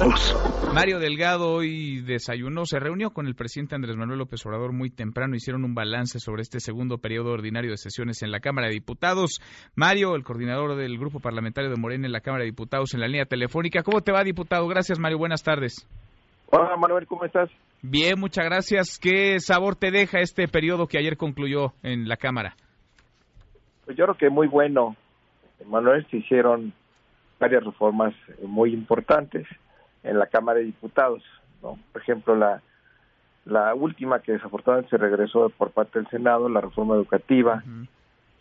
todos. 0.00 0.72
Mario 0.74 0.98
Delgado 0.98 1.52
hoy 1.52 2.00
desayunó, 2.00 2.64
se 2.64 2.78
reunió 2.78 3.10
con 3.10 3.26
el 3.26 3.34
presidente 3.34 3.74
Andrés 3.74 3.96
Manuel 3.96 4.20
López 4.20 4.44
Obrador 4.46 4.72
muy 4.72 4.90
temprano, 4.90 5.34
hicieron 5.34 5.64
un 5.64 5.74
balance 5.74 6.18
sobre 6.20 6.42
este 6.42 6.60
segundo 6.60 6.98
periodo 6.98 7.32
ordinario 7.32 7.70
de 7.70 7.76
sesiones 7.76 8.22
en 8.22 8.30
la 8.30 8.40
Cámara 8.40 8.68
de 8.68 8.74
Diputados. 8.74 9.40
Mario, 9.74 10.14
el 10.14 10.24
coordinador 10.24 10.76
del 10.76 10.98
grupo 10.98 11.20
parlamentario 11.20 11.70
de 11.70 11.76
Morena 11.76 12.06
en 12.06 12.12
la 12.12 12.20
Cámara 12.20 12.44
de 12.44 12.50
Diputados 12.50 12.94
en 12.94 13.00
la 13.00 13.08
línea 13.08 13.26
telefónica. 13.26 13.82
¿Cómo 13.82 14.00
te 14.00 14.12
va, 14.12 14.22
diputado? 14.22 14.66
Gracias, 14.68 14.98
Mario. 14.98 15.18
Buenas 15.18 15.42
tardes. 15.42 15.86
Hola, 16.50 16.76
Manuel, 16.76 17.06
¿cómo 17.06 17.24
estás? 17.24 17.50
Bien, 17.82 18.18
muchas 18.18 18.44
gracias. 18.44 18.98
¿Qué 18.98 19.38
sabor 19.38 19.76
te 19.76 19.90
deja 19.90 20.20
este 20.20 20.48
periodo 20.48 20.86
que 20.86 20.98
ayer 20.98 21.16
concluyó 21.16 21.72
en 21.82 22.08
la 22.08 22.16
Cámara? 22.16 22.54
Pues 23.84 23.96
yo 23.96 24.04
creo 24.04 24.16
que 24.16 24.30
muy 24.30 24.46
bueno. 24.46 24.96
Manuel, 25.66 26.06
se 26.10 26.18
hicieron 26.18 26.72
varias 27.38 27.64
reformas 27.64 28.14
muy 28.42 28.72
importantes 28.72 29.46
en 30.02 30.18
la 30.18 30.26
Cámara 30.26 30.58
de 30.58 30.66
Diputados. 30.66 31.22
¿no? 31.62 31.78
Por 31.92 32.02
ejemplo, 32.02 32.36
la, 32.36 32.62
la 33.44 33.74
última 33.74 34.20
que 34.20 34.32
desafortunadamente 34.32 34.90
se 34.90 34.98
regresó 34.98 35.50
por 35.50 35.70
parte 35.70 35.98
del 35.98 36.08
Senado, 36.08 36.48
la 36.48 36.60
reforma 36.60 36.94
educativa. 36.94 37.62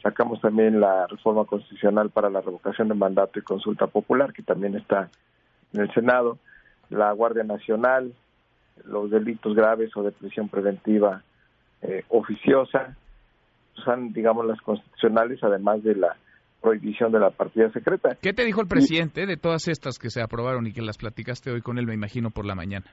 Sacamos 0.02 0.40
también 0.40 0.80
la 0.80 1.08
reforma 1.08 1.45
constitucional 1.45 2.09
para 2.09 2.30
la 2.30 2.41
revocación 2.41 2.88
de 2.88 2.94
mandato 2.94 3.40
y 3.40 3.44
consulta 3.44 3.88
popular, 3.88 4.31
que 4.31 4.44
también 4.44 4.76
está 4.76 5.09
en 5.73 5.81
el 5.81 5.94
Senado. 5.94 6.38
La 6.90 7.12
Guardia 7.12 7.44
Nacional, 7.44 8.14
los 8.86 9.12
delitos 9.12 9.55
graves 9.55 9.95
o 9.95 10.03
de 10.03 10.12
prisión 10.12 10.48
preventiva 10.48 11.22
eh, 11.81 12.03
oficiosa, 12.09 12.95
son, 13.84 14.14
digamos, 14.14 14.45
las 14.45 14.62
constitucionales, 14.62 15.44
además 15.44 15.84
de 15.84 15.95
la 15.95 16.16
prohibición 16.62 17.12
de 17.12 17.20
la 17.20 17.30
partida 17.30 17.72
secreta. 17.72 18.18
¿Qué 18.22 18.34
te 18.34 18.44
dijo 18.44 18.62
el 18.62 18.67
presidente 18.67 19.26
de 19.26 19.38
todas 19.38 19.67
estas 19.67 19.98
que 19.98 20.09
se 20.09 20.22
aprobaron 20.22 20.67
y 20.67 20.73
que 20.73 20.81
las 20.81 20.98
platicaste 20.98 21.52
hoy 21.52 21.62
con 21.62 21.77
él, 21.77 21.86
me 21.86 21.94
imagino, 21.94 22.31
por 22.31 22.45
la 22.45 22.56
mañana? 22.56 22.86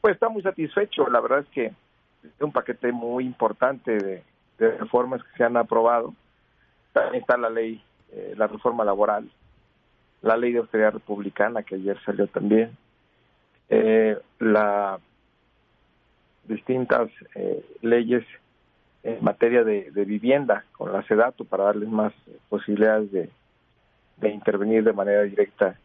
Pues 0.00 0.14
está 0.14 0.28
muy 0.28 0.42
satisfecho. 0.42 1.08
La 1.08 1.20
verdad 1.20 1.40
es 1.40 1.48
que 1.48 1.66
es 1.66 2.40
un 2.40 2.52
paquete 2.52 2.92
muy 2.92 3.24
importante 3.24 3.96
de, 3.96 4.22
reformas 4.58 5.22
que 5.24 5.36
se 5.36 5.44
han 5.44 5.56
aprobado. 5.56 6.14
También 6.92 7.22
está 7.22 7.36
la 7.36 7.50
ley, 7.50 7.82
eh, 8.12 8.34
la 8.36 8.46
reforma 8.46 8.84
laboral, 8.84 9.28
la 10.20 10.36
ley 10.36 10.52
de 10.52 10.60
austeridad 10.60 10.92
republicana 10.92 11.62
que 11.62 11.74
ayer 11.74 11.98
salió 12.04 12.28
también, 12.28 12.76
eh, 13.68 14.16
las 14.38 15.00
distintas 16.46 17.08
eh, 17.34 17.64
leyes 17.80 18.24
en 19.02 19.22
materia 19.22 19.64
de, 19.64 19.90
vivienda 20.04 20.64
con 20.72 20.92
la 20.92 21.02
SEDATU 21.02 21.44
para 21.44 21.64
darles 21.64 21.88
más 21.88 22.12
posibilidades 22.48 23.10
de, 23.10 23.30
intervenir 24.28 24.84
de 24.84 24.92
manera 24.92 25.22
directa 25.22 25.76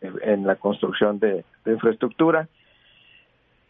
en, 0.00 0.46
la 0.46 0.56
construcción 0.56 1.18
de, 1.18 1.44
infraestructura. 1.66 2.48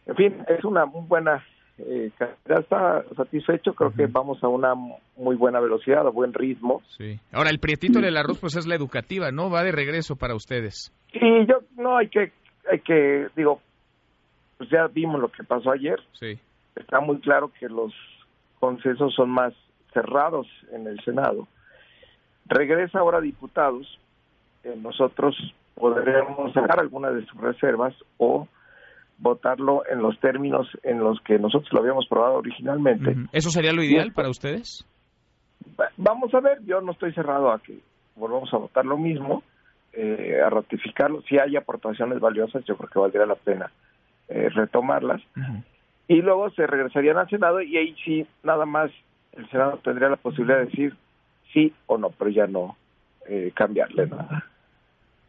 En 0.05 0.15
fin, 0.15 0.35
es 0.47 0.63
una 0.63 0.85
muy 0.85 1.05
buena 1.07 1.43
eh, 1.79 2.11
está 2.45 3.03
satisfecho, 3.15 3.73
creo 3.73 3.91
que 3.91 4.07
vamos 4.07 4.43
a 4.43 4.47
una 4.47 4.73
muy 4.73 5.35
buena 5.35 5.59
velocidad, 5.59 6.07
a 6.07 6.09
buen 6.09 6.33
ritmo. 6.33 6.81
Sí. 6.97 7.19
Ahora, 7.31 7.51
el 7.51 7.59
prietito 7.59 7.99
del 7.99 8.17
arroz, 8.17 8.39
pues 8.39 8.55
es 8.55 8.65
la 8.65 8.75
educativa, 8.75 9.31
¿no? 9.31 9.49
Va 9.49 9.63
de 9.63 9.71
regreso 9.71 10.15
para 10.15 10.33
ustedes. 10.33 10.91
Y 11.13 11.45
yo, 11.45 11.61
no, 11.75 11.97
hay 11.97 12.09
que, 12.09 12.31
hay 12.71 12.79
que, 12.79 13.27
digo, 13.35 13.61
pues 14.57 14.69
ya 14.69 14.87
vimos 14.87 15.21
lo 15.21 15.29
que 15.29 15.43
pasó 15.43 15.71
ayer. 15.71 15.99
Sí. 16.13 16.39
Está 16.75 16.99
muy 16.99 17.19
claro 17.19 17.51
que 17.59 17.67
los 17.69 17.93
consensos 18.59 19.13
son 19.13 19.29
más 19.29 19.53
cerrados 19.93 20.47
en 20.71 20.87
el 20.87 20.99
Senado. 21.03 21.47
Regresa 22.45 22.99
ahora 22.99 23.17
a 23.17 23.21
diputados, 23.21 23.99
eh, 24.63 24.75
nosotros 24.81 25.35
podremos 25.75 26.53
sacar 26.53 26.79
algunas 26.79 27.13
de 27.13 27.25
sus 27.25 27.39
reservas 27.39 27.93
o 28.17 28.47
votarlo 29.19 29.83
en 29.89 30.01
los 30.01 30.19
términos 30.19 30.67
en 30.83 30.99
los 30.99 31.19
que 31.21 31.39
nosotros 31.39 31.71
lo 31.73 31.79
habíamos 31.79 32.07
probado 32.07 32.35
originalmente. 32.35 33.15
¿Eso 33.31 33.49
sería 33.49 33.73
lo 33.73 33.83
ideal 33.83 34.11
para 34.13 34.29
ustedes? 34.29 34.85
Vamos 35.97 36.33
a 36.33 36.39
ver, 36.39 36.63
yo 36.65 36.81
no 36.81 36.91
estoy 36.91 37.13
cerrado 37.13 37.51
a 37.51 37.59
que 37.59 37.79
volvamos 38.15 38.53
a 38.53 38.57
votar 38.57 38.85
lo 38.85 38.97
mismo, 38.97 39.43
eh, 39.93 40.39
a 40.43 40.49
ratificarlo. 40.49 41.21
Si 41.23 41.37
hay 41.37 41.55
aportaciones 41.55 42.19
valiosas, 42.19 42.63
yo 42.65 42.77
creo 42.77 42.89
que 42.89 42.99
valdría 42.99 43.25
la 43.25 43.35
pena 43.35 43.71
eh, 44.27 44.49
retomarlas 44.49 45.21
y 46.07 46.21
luego 46.21 46.49
se 46.51 46.65
regresarían 46.65 47.17
al 47.17 47.29
Senado 47.29 47.61
y 47.61 47.77
ahí 47.77 47.95
sí, 48.03 48.25
nada 48.43 48.65
más 48.65 48.91
el 49.33 49.49
Senado 49.49 49.79
tendría 49.83 50.09
la 50.09 50.15
posibilidad 50.15 50.59
de 50.59 50.65
decir 50.65 50.95
sí 51.53 51.73
o 51.85 51.97
no, 51.97 52.09
pero 52.09 52.31
ya 52.31 52.47
no 52.47 52.77
eh, 53.27 53.51
cambiarle 53.53 54.07
nada. 54.07 54.45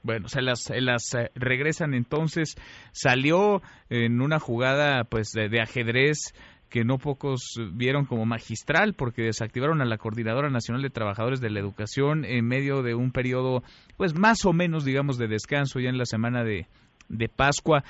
Bueno, 0.02 0.28
se 0.28 0.40
las, 0.40 0.70
las 0.70 1.14
eh, 1.14 1.30
regresan 1.34 1.94
entonces. 1.94 2.54
Salió 2.92 3.60
en 3.90 4.20
una 4.20 4.38
jugada 4.38 5.04
pues 5.04 5.32
de, 5.32 5.60
ajedrez 5.60 6.32
que 6.70 6.84
no 6.84 6.98
pocos 6.98 7.56
vieron 7.72 8.04
como 8.04 8.24
magistral 8.24 8.94
porque 8.94 9.22
desactivaron 9.22 9.80
a 9.80 9.86
la 9.86 9.98
Coordinadora 9.98 10.50
Nacional 10.50 10.82
de 10.82 10.90
Trabajadores 10.90 11.40
de 11.40 11.50
la 11.50 11.60
Educación 11.60 12.24
en 12.24 12.46
medio 12.46 12.82
de 12.82 12.94
un 12.94 13.10
periodo 13.10 13.62
pues 13.96 14.14
más 14.18 14.44
o 14.44 14.52
menos 14.52 14.84
digamos 14.84 15.18
de 15.18 15.28
descanso 15.28 15.80
ya 15.80 15.88
en 15.88 15.98
la 15.98 16.04
semana 16.04 16.44
de, 16.44 16.66
de 17.08 17.28
Pascua. 17.28 17.82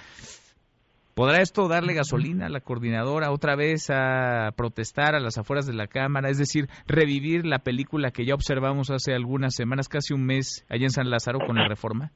¿Podrá 1.18 1.42
esto 1.42 1.66
darle 1.66 1.94
gasolina 1.94 2.46
a 2.46 2.48
la 2.48 2.60
coordinadora 2.60 3.32
otra 3.32 3.56
vez 3.56 3.90
a 3.90 4.52
protestar 4.56 5.16
a 5.16 5.18
las 5.18 5.36
afueras 5.36 5.66
de 5.66 5.74
la 5.74 5.88
Cámara? 5.88 6.28
Es 6.28 6.38
decir, 6.38 6.68
revivir 6.86 7.44
la 7.44 7.58
película 7.58 8.12
que 8.12 8.24
ya 8.24 8.34
observamos 8.34 8.92
hace 8.92 9.14
algunas 9.14 9.56
semanas, 9.56 9.88
casi 9.88 10.14
un 10.14 10.24
mes, 10.24 10.64
allá 10.70 10.84
en 10.84 10.90
San 10.90 11.10
Lázaro 11.10 11.40
con 11.44 11.56
la 11.56 11.66
reforma. 11.66 12.12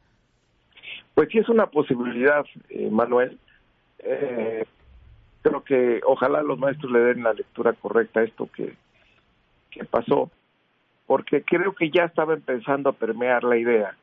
Pues 1.17 1.31
sí 1.33 1.39
es 1.39 1.49
una 1.49 1.67
posibilidad, 1.67 2.45
eh, 2.69 2.91
Manuel. 2.93 3.41
Eh, 3.99 4.67
creo 5.43 5.65
que 5.65 6.01
ojalá 6.07 6.41
los 6.45 6.61
maestros 6.61 6.93
le 6.93 7.01
den 7.01 7.25
la 7.25 7.33
lectura 7.33 7.73
correcta 7.73 8.21
a 8.21 8.23
esto 8.23 8.49
que, 8.55 8.77
que 9.73 9.85
pasó, 9.85 10.31
porque 11.09 11.43
creo 11.43 11.75
que 11.75 11.91
ya 11.91 12.05
estaba 12.05 12.35
empezando 12.35 12.91
a 12.91 12.93
permear 12.93 13.43
la 13.43 13.57
idea 13.57 13.97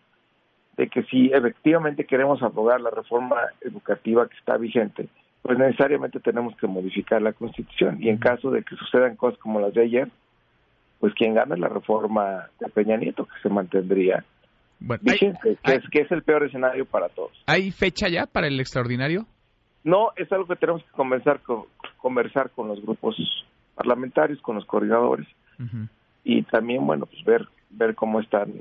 de 0.79 0.87
que 0.87 1.03
si 1.03 1.29
efectivamente 1.33 2.05
queremos 2.05 2.41
abogar 2.41 2.79
la 2.79 2.89
reforma 2.89 3.35
educativa 3.59 4.29
que 4.29 4.37
está 4.37 4.55
vigente, 4.55 5.09
pues 5.41 5.59
necesariamente 5.59 6.21
tenemos 6.21 6.55
que 6.55 6.67
modificar 6.67 7.21
la 7.21 7.33
Constitución. 7.33 7.97
Y 8.01 8.07
en 8.07 8.17
caso 8.17 8.49
de 8.49 8.63
que 8.63 8.77
sucedan 8.77 9.17
cosas 9.17 9.37
como 9.39 9.59
las 9.59 9.73
de 9.73 9.83
ayer, 9.83 10.07
pues 11.01 11.13
quien 11.15 11.33
gana 11.33 11.55
es 11.55 11.59
la 11.59 11.67
reforma 11.67 12.47
de 12.61 12.69
Peña 12.69 12.95
Nieto, 12.95 13.25
que 13.25 13.41
se 13.43 13.49
mantendría 13.49 14.23
vigente, 14.79 15.57
que, 15.61 15.73
es, 15.73 15.89
que 15.91 16.01
es 16.03 16.11
el 16.13 16.23
peor 16.23 16.45
escenario 16.45 16.85
para 16.85 17.09
todos. 17.09 17.33
¿Hay 17.45 17.71
fecha 17.71 18.07
ya 18.07 18.25
para 18.25 18.47
el 18.47 18.57
extraordinario? 18.57 19.25
No, 19.83 20.11
es 20.15 20.31
algo 20.31 20.47
que 20.47 20.55
tenemos 20.55 20.81
que 20.85 20.91
conversar 20.91 21.41
con, 21.41 21.65
conversar 21.97 22.51
con 22.51 22.69
los 22.69 22.81
grupos 22.81 23.17
parlamentarios, 23.75 24.41
con 24.41 24.55
los 24.55 24.65
coordinadores, 24.65 25.27
y 26.23 26.41
también, 26.43 26.87
bueno, 26.87 27.05
pues 27.05 27.21
ver, 27.25 27.45
ver 27.69 27.95
cómo 27.95 28.21
están 28.21 28.53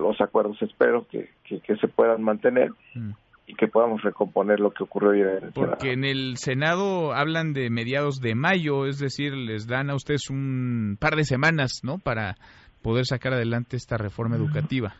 los 0.00 0.20
acuerdos 0.20 0.60
espero 0.62 1.06
que, 1.08 1.30
que, 1.44 1.76
se 1.76 1.88
puedan 1.88 2.22
mantener 2.22 2.70
mm. 2.94 3.10
y 3.46 3.54
que 3.54 3.68
podamos 3.68 4.02
recomponer 4.02 4.60
lo 4.60 4.70
que 4.70 4.84
ocurrió 4.84 5.10
ayer 5.10 5.38
en 5.38 5.44
el 5.44 5.52
Porque 5.52 5.92
en 5.92 6.04
el 6.04 6.36
Senado 6.36 7.12
hablan 7.12 7.52
de 7.52 7.70
mediados 7.70 8.20
de 8.20 8.34
mayo, 8.34 8.86
es 8.86 8.98
decir, 8.98 9.34
les 9.34 9.66
dan 9.66 9.90
a 9.90 9.94
ustedes 9.94 10.30
un 10.30 10.96
par 10.98 11.16
de 11.16 11.24
semanas, 11.24 11.80
¿no? 11.82 11.98
Para 11.98 12.36
poder 12.82 13.04
sacar 13.06 13.34
adelante 13.34 13.76
esta 13.76 13.96
reforma 13.96 14.36
educativa. 14.36 14.94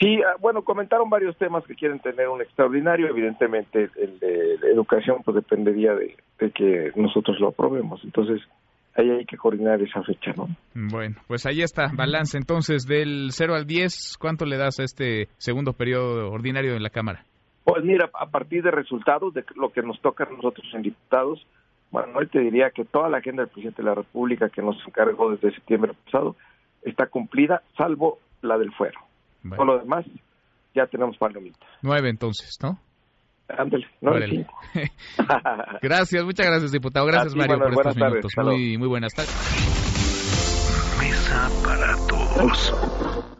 Sí, 0.00 0.20
ah, 0.22 0.36
bueno, 0.40 0.62
comentaron 0.62 1.10
varios 1.10 1.36
temas 1.38 1.64
que 1.64 1.74
quieren 1.74 1.98
tener 1.98 2.28
un 2.28 2.40
extraordinario. 2.40 3.08
Evidentemente, 3.08 3.90
el 3.96 4.18
de 4.20 4.54
educación, 4.72 5.22
pues 5.24 5.34
dependería 5.34 5.92
de, 5.94 6.16
de 6.38 6.50
que 6.52 6.92
nosotros 6.94 7.40
lo 7.40 7.48
aprobemos. 7.48 8.00
Entonces, 8.04 8.40
ahí 8.98 9.10
hay 9.10 9.24
que 9.24 9.36
coordinar 9.36 9.80
esa 9.80 10.02
fecha, 10.02 10.32
¿no? 10.36 10.48
Bueno, 10.74 11.16
pues 11.26 11.46
ahí 11.46 11.62
está, 11.62 11.90
balance 11.94 12.36
entonces 12.36 12.86
del 12.86 13.28
0 13.30 13.54
al 13.54 13.66
10, 13.66 14.18
¿cuánto 14.18 14.44
le 14.44 14.56
das 14.56 14.80
a 14.80 14.84
este 14.84 15.28
segundo 15.38 15.72
periodo 15.72 16.30
ordinario 16.30 16.74
en 16.74 16.82
la 16.82 16.90
Cámara? 16.90 17.24
Pues 17.64 17.84
mira, 17.84 18.10
a 18.14 18.26
partir 18.26 18.62
de 18.62 18.70
resultados 18.70 19.34
de 19.34 19.44
lo 19.56 19.70
que 19.70 19.82
nos 19.82 20.00
toca 20.00 20.24
a 20.24 20.30
nosotros 20.30 20.66
en 20.74 20.82
diputados, 20.82 21.46
Manuel 21.92 22.28
te 22.28 22.40
diría 22.40 22.70
que 22.70 22.84
toda 22.84 23.08
la 23.08 23.18
agenda 23.18 23.42
del 23.42 23.50
presidente 23.50 23.82
de 23.82 23.88
la 23.88 23.94
República 23.94 24.48
que 24.48 24.62
nos 24.62 24.76
encargó 24.86 25.30
desde 25.30 25.54
septiembre 25.54 25.92
pasado 26.04 26.36
está 26.82 27.06
cumplida, 27.06 27.62
salvo 27.76 28.18
la 28.42 28.58
del 28.58 28.72
fuero. 28.72 29.00
Por 29.56 29.66
lo 29.66 29.78
demás, 29.78 30.04
ya 30.74 30.86
tenemos 30.86 31.16
palomitas. 31.16 31.68
Nueve 31.82 32.10
entonces, 32.10 32.58
¿no? 32.62 32.78
Ándale, 33.48 33.86
gracias, 35.82 36.24
muchas 36.24 36.46
gracias, 36.46 36.70
diputado. 36.70 37.06
Gracias, 37.06 37.34
Mario, 37.34 37.58
por 37.58 37.72
estos 37.72 37.96
minutos. 37.96 38.32
Muy, 38.36 38.76
muy 38.76 38.88
buenas 38.88 39.14
tardes. 39.14 39.34
Mesa 41.00 41.48
para 41.64 41.96
todos. 42.06 43.34